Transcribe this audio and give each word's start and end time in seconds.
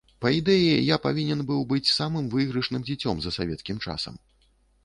Па 0.23 0.29
ідэі 0.37 0.69
я 0.85 0.97
павінен 1.03 1.43
быў 1.51 1.59
быць 1.73 1.93
самым 1.99 2.31
выйгрышным 2.37 2.81
дзіцем 2.89 3.15
за 3.27 3.37
савецкім 3.37 3.77
часам. 3.85 4.19